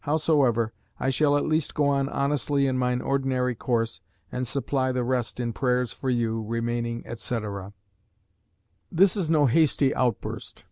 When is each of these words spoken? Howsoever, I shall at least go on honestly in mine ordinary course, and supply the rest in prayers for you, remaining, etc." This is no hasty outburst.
Howsoever, 0.05 0.73
I 0.99 1.11
shall 1.11 1.37
at 1.37 1.45
least 1.45 1.75
go 1.75 1.87
on 1.89 2.09
honestly 2.09 2.65
in 2.65 2.75
mine 2.75 3.01
ordinary 3.01 3.53
course, 3.53 4.01
and 4.31 4.47
supply 4.47 4.91
the 4.91 5.03
rest 5.03 5.39
in 5.39 5.53
prayers 5.53 5.91
for 5.91 6.09
you, 6.09 6.41
remaining, 6.41 7.05
etc." 7.05 7.73
This 8.91 9.15
is 9.15 9.29
no 9.29 9.45
hasty 9.45 9.93
outburst. 9.93 10.59